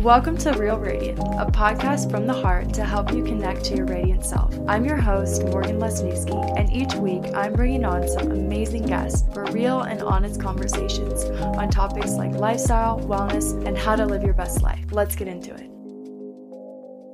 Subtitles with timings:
[0.00, 3.84] Welcome to Real Radiant, a podcast from the heart to help you connect to your
[3.84, 4.58] radiant self.
[4.66, 9.44] I'm your host, Morgan Lesniewski, and each week I'm bringing on some amazing guests for
[9.52, 14.62] real and honest conversations on topics like lifestyle, wellness, and how to live your best
[14.62, 14.82] life.
[14.90, 15.70] Let's get into it.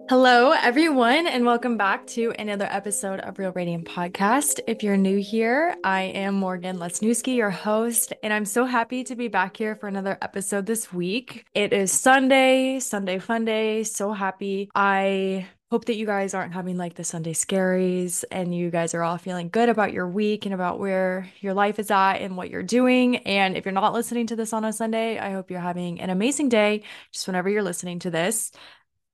[0.08, 4.60] Hello, everyone, and welcome back to another episode of Real Radiant Podcast.
[4.68, 9.16] If you're new here, I am Morgan Lesniewski, your host, and I'm so happy to
[9.16, 11.44] be back here for another episode this week.
[11.54, 13.82] It is Sunday, Sunday Fun Day.
[13.82, 14.70] So happy.
[14.76, 19.02] I hope that you guys aren't having like the Sunday scaries and you guys are
[19.02, 22.48] all feeling good about your week and about where your life is at and what
[22.48, 23.16] you're doing.
[23.16, 26.10] And if you're not listening to this on a Sunday, I hope you're having an
[26.10, 28.52] amazing day just whenever you're listening to this.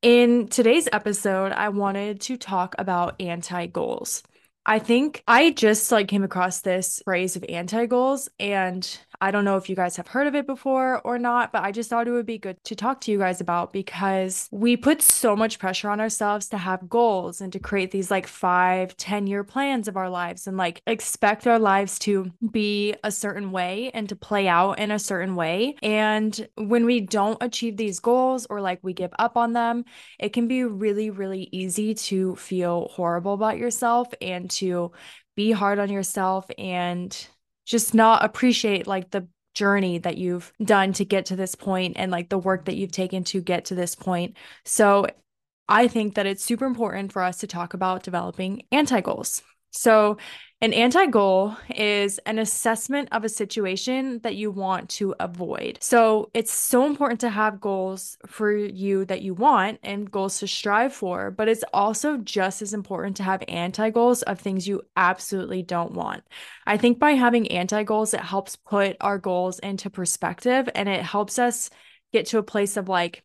[0.02, 4.24] In today's episode, I wanted to talk about anti goals.
[4.64, 8.88] I think I just like came across this phrase of anti goals and
[9.20, 11.70] I don't know if you guys have heard of it before or not, but I
[11.70, 15.00] just thought it would be good to talk to you guys about because we put
[15.00, 19.28] so much pressure on ourselves to have goals and to create these like five, 10
[19.28, 23.90] year plans of our lives and like expect our lives to be a certain way
[23.94, 25.76] and to play out in a certain way.
[25.82, 29.84] And when we don't achieve these goals or like we give up on them,
[30.18, 34.92] it can be really, really easy to feel horrible about yourself and to
[35.36, 37.26] be hard on yourself and
[37.64, 42.10] just not appreciate like the journey that you've done to get to this point and
[42.10, 44.36] like the work that you've taken to get to this point.
[44.64, 45.06] So
[45.68, 49.42] I think that it's super important for us to talk about developing anti goals.
[49.70, 50.18] So
[50.62, 55.76] an anti goal is an assessment of a situation that you want to avoid.
[55.80, 60.46] So it's so important to have goals for you that you want and goals to
[60.46, 64.82] strive for, but it's also just as important to have anti goals of things you
[64.96, 66.22] absolutely don't want.
[66.64, 71.02] I think by having anti goals, it helps put our goals into perspective and it
[71.02, 71.70] helps us
[72.12, 73.24] get to a place of like,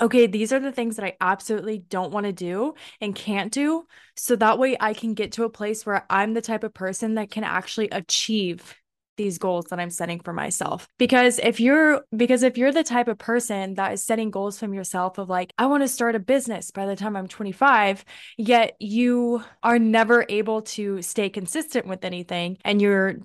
[0.00, 3.86] okay, these are the things that I absolutely don't want to do and can't do.
[4.16, 7.14] So that way I can get to a place where I'm the type of person
[7.14, 8.74] that can actually achieve
[9.16, 10.88] these goals that I'm setting for myself.
[10.98, 14.74] Because if you're because if you're the type of person that is setting goals from
[14.74, 18.04] yourself of like I want to start a business by the time I'm 25,
[18.36, 23.16] yet you are never able to stay consistent with anything and you're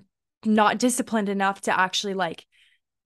[0.44, 2.46] not disciplined enough to actually like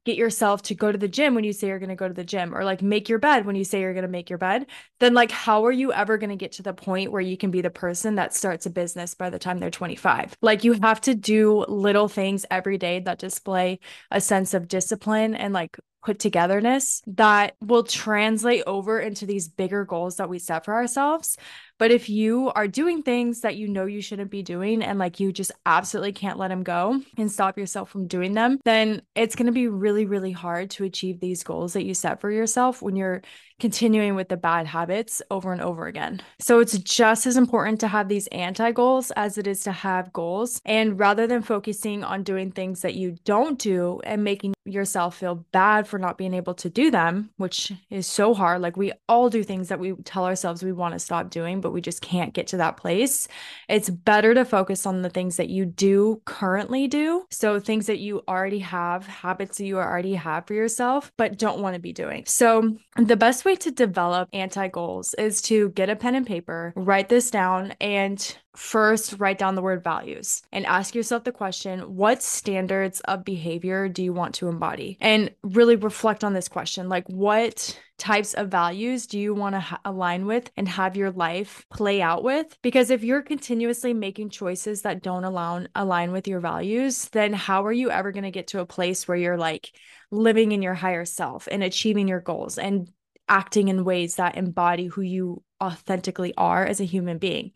[0.05, 2.15] get yourself to go to the gym when you say you're going to go to
[2.15, 4.39] the gym or like make your bed when you say you're going to make your
[4.39, 4.67] bed
[5.01, 7.51] then like how are you ever going to get to the point where you can
[7.51, 11.01] be the person that starts a business by the time they're 25 like you have
[11.01, 13.79] to do little things every day that display
[14.11, 19.85] a sense of discipline and like put togetherness that will translate over into these bigger
[19.85, 21.39] goals that we set for ourselves
[21.79, 25.21] but if you are doing things that you know you shouldn't be doing and like
[25.21, 29.35] you just absolutely can't let them go and stop yourself from doing them, then it's
[29.35, 32.81] going to be really, really hard to achieve these goals that you set for yourself
[32.81, 33.23] when you're
[33.61, 36.21] continuing with the bad habits over and over again.
[36.41, 40.13] So it's just as important to have these anti goals as it is to have
[40.13, 40.61] goals.
[40.65, 45.45] And rather than focusing on doing things that you don't do and making yourself feel
[45.53, 49.31] bad for not being able to do them, which is so hard, like we all
[49.31, 52.35] do things that we tell ourselves we want to stop doing, but we just can't
[52.35, 53.27] get to that place.
[53.71, 57.25] It's better to focus on the things that you do currently do.
[57.31, 61.61] So things that you already have, habits that you already have for yourself, but don't
[61.61, 62.25] want to be doing.
[62.27, 66.75] So the best way to develop anti goals is to get a pen and paper,
[66.77, 71.81] write this down, and first write down the word values and ask yourself the question
[71.97, 74.97] what standards of behavior do you want to embody?
[75.01, 79.61] And really reflect on this question like, what types of values do you want to
[79.61, 82.57] ha- align with and have your life play out with?
[82.63, 87.65] Because if you're continuously making choices that don't allow- align with your values, then how
[87.65, 89.71] are you ever going to get to a place where you're like
[90.11, 92.91] living in your higher self and achieving your goals and
[93.29, 97.53] acting in ways that embody who you authentically are as a human being?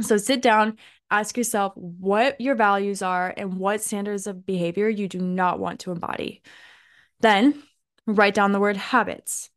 [0.00, 0.78] So sit down,
[1.10, 5.80] ask yourself what your values are and what standards of behavior you do not want
[5.80, 6.42] to embody.
[7.20, 7.62] Then
[8.06, 9.50] write down the word habits.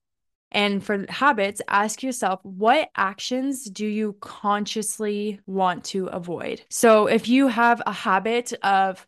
[0.52, 6.62] And for habits, ask yourself what actions do you consciously want to avoid?
[6.70, 9.06] So if you have a habit of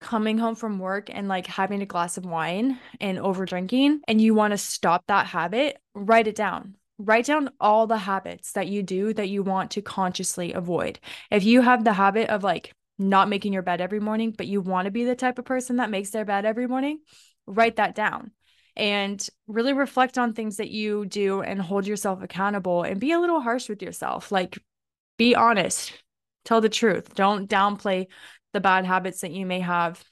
[0.00, 4.20] coming home from work and like having a glass of wine and over drinking and
[4.20, 8.68] you want to stop that habit, write it down write down all the habits that
[8.68, 11.00] you do that you want to consciously avoid.
[11.30, 14.60] If you have the habit of like not making your bed every morning, but you
[14.60, 17.00] want to be the type of person that makes their bed every morning,
[17.46, 18.32] write that down
[18.76, 23.20] and really reflect on things that you do and hold yourself accountable and be a
[23.20, 24.30] little harsh with yourself.
[24.32, 24.58] Like,
[25.18, 25.92] be honest,
[26.44, 27.14] tell the truth.
[27.14, 28.06] Don't downplay
[28.52, 30.02] the bad habits that you may have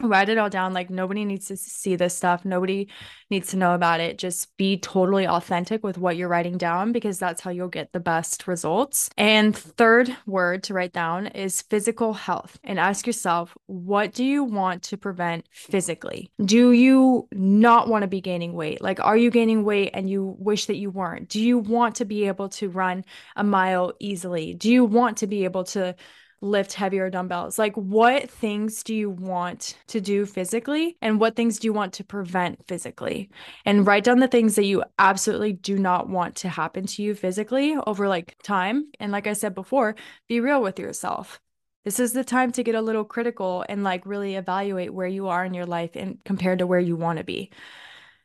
[0.00, 0.72] write it all down.
[0.72, 2.44] Like nobody needs to see this stuff.
[2.44, 2.88] Nobody
[3.30, 4.18] needs to know about it.
[4.18, 8.00] Just be totally authentic with what you're writing down because that's how you'll get the
[8.00, 9.10] best results.
[9.18, 14.44] And third word to write down is physical health and ask yourself, what do you
[14.44, 16.30] want to prevent physically?
[16.44, 18.80] Do you not want to be gaining weight?
[18.80, 21.28] Like, are you gaining weight and you wish that you weren't?
[21.28, 23.04] Do you want to be able to run
[23.34, 24.54] a mile easily?
[24.54, 25.96] Do you want to be able to
[26.40, 27.58] lift heavier dumbbells?
[27.58, 30.96] Like, what things do you want to do physically?
[31.02, 33.30] And what things do you want to prevent physically?
[33.64, 37.14] And write down the things that you absolutely do not want to happen to you
[37.14, 38.90] physically over like time.
[39.00, 39.96] And like I said before,
[40.28, 41.40] be real with yourself.
[41.84, 45.28] This is the time to get a little critical and like really evaluate where you
[45.28, 47.50] are in your life and compared to where you want to be.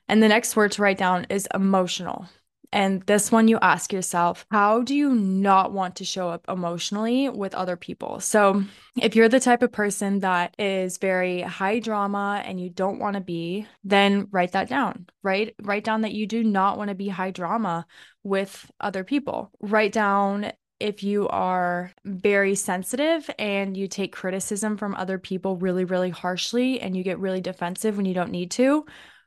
[0.07, 2.27] And the next word to write down is emotional.
[2.73, 7.29] And this one, you ask yourself, how do you not want to show up emotionally
[7.29, 8.19] with other people?
[8.19, 8.63] So,
[8.99, 13.13] if you're the type of person that is very high drama and you don't want
[13.13, 15.05] to be, then write that down.
[15.21, 17.85] Write write down that you do not want to be high drama
[18.23, 19.51] with other people.
[19.61, 25.85] Write down if you are very sensitive and you take criticism from other people really,
[25.85, 28.83] really harshly and you get really defensive when you don't need to,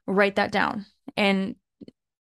[0.07, 0.85] write that down.
[1.17, 1.55] And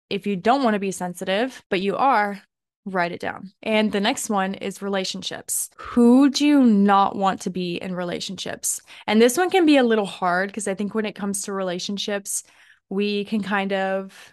[0.09, 2.41] if you don't want to be sensitive, but you are,
[2.85, 3.51] write it down.
[3.63, 5.69] And the next one is relationships.
[5.77, 8.79] Who do you not want to be in relationships?
[9.07, 11.53] And this one can be a little hard because I think when it comes to
[11.53, 12.43] relationships,
[12.89, 14.31] we can kind of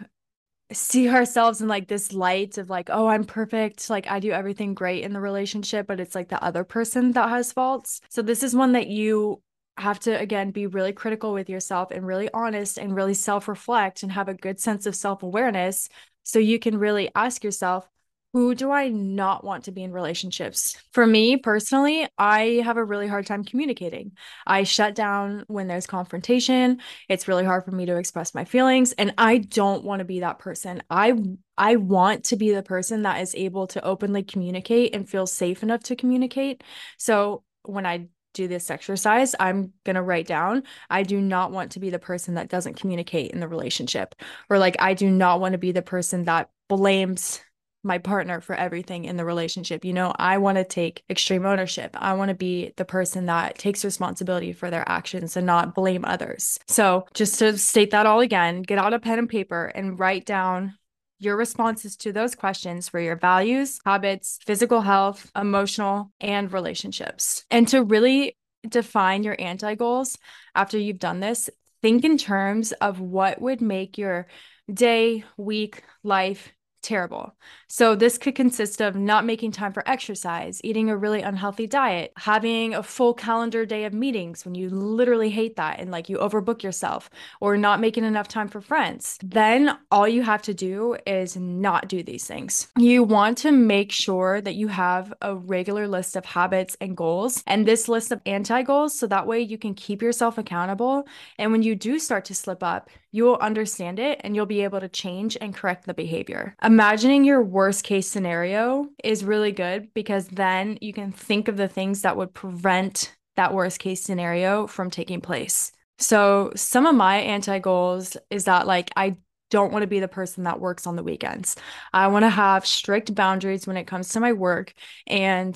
[0.72, 3.90] see ourselves in like this light of like, oh, I'm perfect.
[3.90, 7.28] Like I do everything great in the relationship, but it's like the other person that
[7.28, 8.00] has faults.
[8.08, 9.42] So this is one that you
[9.78, 14.12] have to again be really critical with yourself and really honest and really self-reflect and
[14.12, 15.88] have a good sense of self-awareness
[16.22, 17.88] so you can really ask yourself
[18.32, 20.78] who do I not want to be in relationships?
[20.92, 24.12] For me personally, I have a really hard time communicating.
[24.46, 26.80] I shut down when there's confrontation.
[27.10, 30.20] It's really hard for me to express my feelings and I don't want to be
[30.20, 30.82] that person.
[30.88, 31.12] I
[31.58, 35.62] I want to be the person that is able to openly communicate and feel safe
[35.62, 36.64] enough to communicate.
[36.96, 41.72] So when I do this exercise, I'm going to write down, I do not want
[41.72, 44.14] to be the person that doesn't communicate in the relationship.
[44.48, 47.40] Or like, I do not want to be the person that blames
[47.84, 49.84] my partner for everything in the relationship.
[49.84, 51.96] You know, I want to take extreme ownership.
[51.98, 56.04] I want to be the person that takes responsibility for their actions and not blame
[56.04, 56.60] others.
[56.68, 60.26] So, just to state that all again, get out a pen and paper and write
[60.26, 60.74] down
[61.22, 67.44] your responses to those questions for your values, habits, physical health, emotional, and relationships.
[67.50, 68.36] And to really
[68.68, 70.18] define your anti goals
[70.54, 71.48] after you've done this,
[71.80, 74.26] think in terms of what would make your
[74.72, 76.52] day, week, life
[76.82, 77.34] terrible.
[77.68, 82.12] So, this could consist of not making time for exercise, eating a really unhealthy diet,
[82.16, 86.18] having a full calendar day of meetings when you literally hate that and like you
[86.18, 87.08] overbook yourself,
[87.40, 89.18] or not making enough time for friends.
[89.22, 92.68] Then all you have to do is not do these things.
[92.76, 97.42] You want to make sure that you have a regular list of habits and goals
[97.46, 101.06] and this list of anti goals so that way you can keep yourself accountable.
[101.38, 104.64] And when you do start to slip up, you will understand it and you'll be
[104.64, 106.56] able to change and correct the behavior.
[106.72, 111.68] Imagining your worst case scenario is really good because then you can think of the
[111.68, 115.70] things that would prevent that worst case scenario from taking place.
[115.98, 119.18] So, some of my anti goals is that, like, I
[119.50, 121.56] don't want to be the person that works on the weekends.
[121.92, 124.72] I want to have strict boundaries when it comes to my work
[125.06, 125.54] and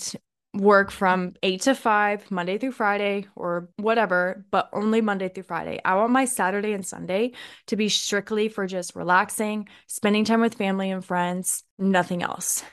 [0.57, 5.81] work from eight to five, Monday through Friday, or whatever, but only Monday through Friday.
[5.85, 7.33] I want my Saturday and Sunday
[7.67, 12.65] to be strictly for just relaxing, spending time with family and friends, nothing else.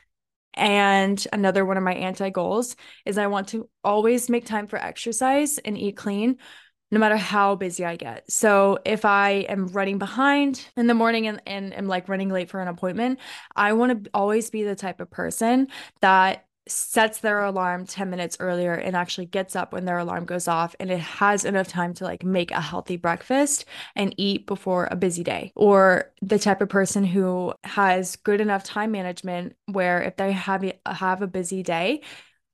[0.55, 2.75] And another one of my anti goals
[3.05, 6.37] is I want to always make time for exercise and eat clean,
[6.91, 8.31] no matter how busy I get.
[8.31, 12.51] So if I am running behind in the morning and, and am like running late
[12.51, 13.19] for an appointment,
[13.55, 15.69] I want to always be the type of person
[16.01, 20.47] that sets their alarm 10 minutes earlier and actually gets up when their alarm goes
[20.47, 23.65] off and it has enough time to like make a healthy breakfast
[23.95, 25.51] and eat before a busy day.
[25.55, 30.63] Or the type of person who has good enough time management where if they have
[30.85, 32.01] have a busy day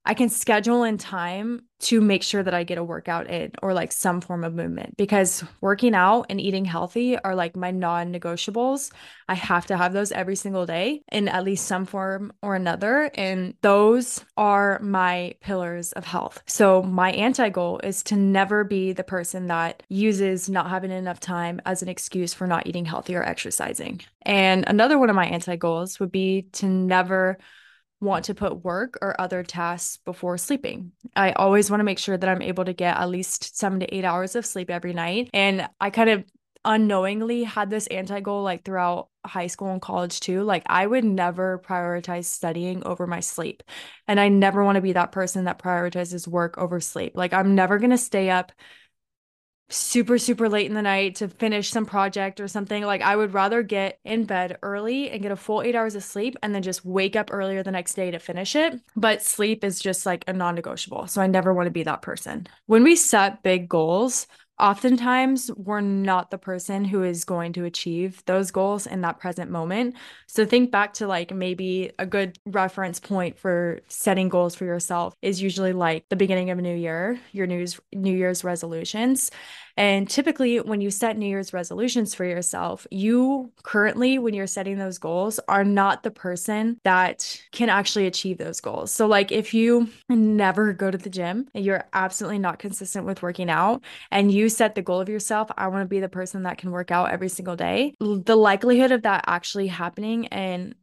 [0.06, 3.74] I can schedule in time to make sure that I get a workout in or
[3.74, 8.13] like some form of movement because working out and eating healthy are like my non
[8.13, 8.91] negotiables.
[9.27, 13.12] I have to have those every single day in at least some form or another.
[13.13, 16.44] And those are my pillars of health.
[16.48, 21.20] So, my anti goal is to never be the person that uses not having enough
[21.20, 24.01] time as an excuse for not eating healthy or exercising.
[24.24, 27.38] And another one of my anti goals would be to never
[28.01, 30.91] want to put work or other tasks before sleeping.
[31.15, 33.96] I always want to make sure that I'm able to get at least seven to
[33.96, 35.29] eight hours of sleep every night.
[35.34, 36.24] And I kind of
[36.65, 40.44] unknowingly had this anti goal like throughout high school and college too.
[40.44, 43.63] Like I would never prioritize studying over my sleep.
[44.08, 47.13] And I never want to be that person that prioritizes work over sleep.
[47.15, 48.51] Like I'm never going to stay up
[49.70, 53.34] super super late in the night to finish some project or something like i would
[53.34, 56.64] rather get in bed early and get a full 8 hours of sleep and then
[56.64, 58.80] just wake up earlier the next day to finish it.
[58.96, 62.48] But sleep is just like a non-negotiable so i never want to be that person.
[62.66, 64.28] When we set big goals
[64.60, 69.50] oftentimes we're not the person who is going to achieve those goals in that present
[69.50, 69.96] moment.
[70.28, 75.16] So think back to like maybe a good reference point for setting goals for yourself
[75.22, 79.32] is usually like the beginning of a new year, your new New Year's resolutions.
[79.80, 84.78] And typically, when you set New Year's resolutions for yourself, you currently, when you're setting
[84.78, 88.92] those goals, are not the person that can actually achieve those goals.
[88.92, 93.22] So, like, if you never go to the gym and you're absolutely not consistent with
[93.22, 96.58] working out, and set the goal of yourself, I want to be the person that
[96.58, 100.75] can work out every single day, the likelihood of that actually happening and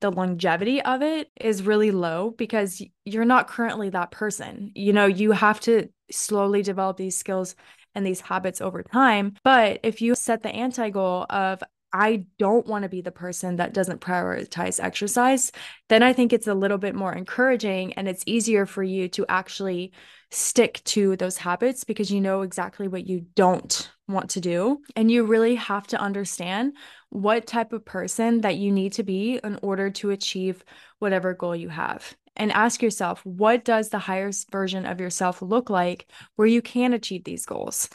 [0.00, 4.70] the longevity of it is really low because you're not currently that person.
[4.74, 7.54] You know, you have to slowly develop these skills
[7.94, 9.34] and these habits over time.
[9.44, 11.62] But if you set the anti goal of,
[11.92, 15.52] I don't want to be the person that doesn't prioritize exercise,
[15.88, 19.26] then I think it's a little bit more encouraging and it's easier for you to
[19.28, 19.92] actually
[20.30, 24.78] stick to those habits because you know exactly what you don't want to do.
[24.96, 26.74] And you really have to understand
[27.10, 30.64] what type of person that you need to be in order to achieve
[30.98, 35.68] whatever goal you have and ask yourself what does the highest version of yourself look
[35.68, 36.06] like
[36.36, 37.88] where you can achieve these goals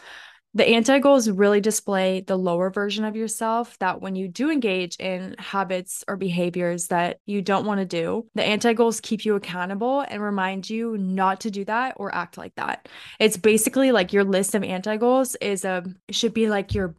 [0.53, 4.95] the anti goals really display the lower version of yourself that when you do engage
[4.95, 9.35] in habits or behaviors that you don't want to do, the anti goals keep you
[9.35, 12.87] accountable and remind you not to do that or act like that.
[13.19, 16.95] It's basically like your list of anti goals is a should be like your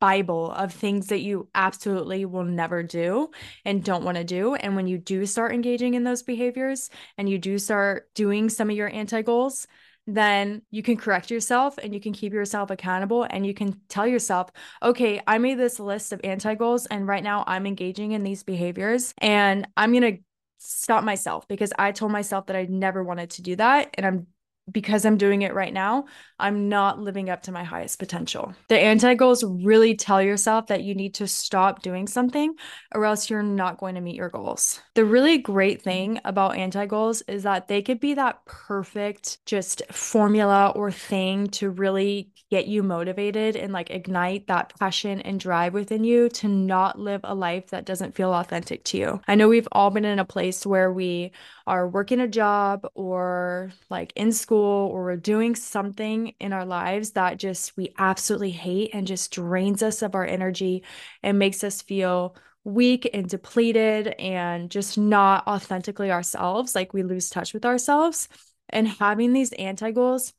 [0.00, 3.30] Bible of things that you absolutely will never do
[3.64, 4.54] and don't want to do.
[4.54, 8.70] And when you do start engaging in those behaviors and you do start doing some
[8.70, 9.66] of your anti goals,
[10.08, 14.06] then you can correct yourself and you can keep yourself accountable and you can tell
[14.06, 14.50] yourself,
[14.82, 18.42] okay, I made this list of anti goals and right now I'm engaging in these
[18.42, 20.22] behaviors and I'm going to
[20.56, 24.26] stop myself because I told myself that I never wanted to do that and I'm
[24.70, 26.06] because I'm doing it right now,
[26.38, 28.54] I'm not living up to my highest potential.
[28.68, 32.54] The anti goals really tell yourself that you need to stop doing something
[32.94, 34.80] or else you're not going to meet your goals.
[34.94, 39.82] The really great thing about anti goals is that they could be that perfect just
[39.90, 45.74] formula or thing to really get you motivated and like ignite that passion and drive
[45.74, 49.20] within you to not live a life that doesn't feel authentic to you.
[49.28, 51.32] I know we've all been in a place where we
[51.68, 57.10] are working a job or like in school or we're doing something in our lives
[57.10, 60.82] that just we absolutely hate and just drains us of our energy
[61.22, 62.34] and makes us feel
[62.64, 68.28] weak and depleted and just not authentically ourselves like we lose touch with ourselves
[68.70, 70.32] and having these anti goals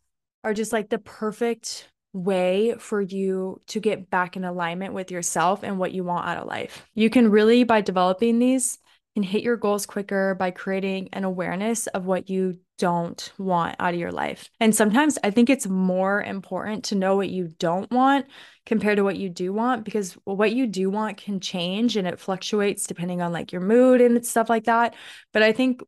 [0.43, 5.61] are just like the perfect way for you to get back in alignment with yourself
[5.63, 6.87] and what you want out of life.
[6.95, 8.79] You can really, by developing these,
[9.19, 13.93] can hit your goals quicker by creating an awareness of what you don't want out
[13.93, 14.49] of your life.
[14.61, 18.27] And sometimes I think it's more important to know what you don't want
[18.65, 22.17] compared to what you do want because what you do want can change and it
[22.17, 24.95] fluctuates depending on like your mood and stuff like that.
[25.33, 25.81] But I think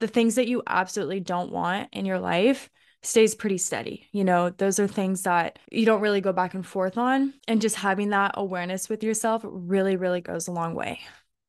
[0.00, 2.68] the things that you absolutely don't want in your life
[3.00, 4.08] stays pretty steady.
[4.12, 7.32] You know, those are things that you don't really go back and forth on.
[7.48, 11.00] And just having that awareness with yourself really, really goes a long way.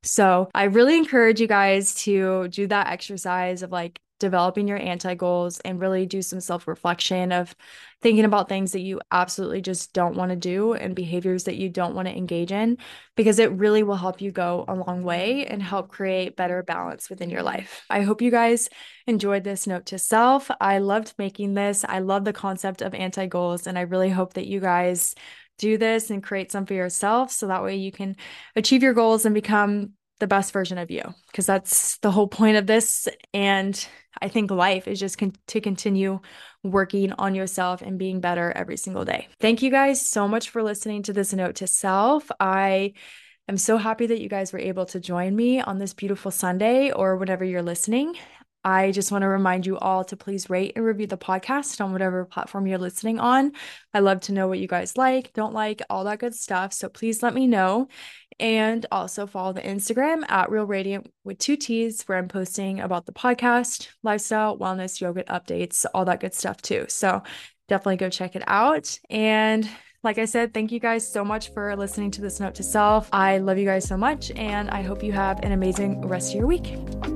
[0.05, 5.13] So I really encourage you guys to do that exercise of like developing your anti
[5.15, 7.53] goals and really do some self reflection of
[8.01, 11.69] thinking about things that you absolutely just don't want to do and behaviors that you
[11.69, 12.77] don't want to engage in
[13.15, 17.09] because it really will help you go a long way and help create better balance
[17.09, 17.83] within your life.
[17.89, 18.69] I hope you guys
[19.07, 20.49] enjoyed this note to self.
[20.61, 21.83] I loved making this.
[21.87, 25.15] I love the concept of anti goals and I really hope that you guys
[25.57, 28.15] do this and create some for yourself so that way you can
[28.55, 31.01] achieve your goals and become the best version of you.
[31.27, 33.07] Because that's the whole point of this.
[33.33, 33.87] And
[34.21, 36.19] i think life is just con- to continue
[36.63, 39.27] working on yourself and being better every single day.
[39.39, 42.31] Thank you guys so much for listening to this note to self.
[42.39, 42.93] I
[43.47, 46.91] am so happy that you guys were able to join me on this beautiful sunday
[46.91, 48.15] or whenever you're listening
[48.65, 51.93] I just want to remind you all to please rate and review the podcast on
[51.93, 53.51] whatever platform you're listening on.
[53.93, 56.73] I love to know what you guys like, don't like, all that good stuff.
[56.73, 57.87] So please let me know.
[58.39, 63.05] And also follow the Instagram at Real Radiant with two T's, where I'm posting about
[63.05, 66.85] the podcast, lifestyle, wellness, yoga updates, all that good stuff too.
[66.89, 67.21] So
[67.69, 68.99] definitely go check it out.
[69.09, 69.69] And
[70.03, 73.09] like I said, thank you guys so much for listening to this note to self.
[73.13, 76.35] I love you guys so much, and I hope you have an amazing rest of
[76.37, 77.14] your week.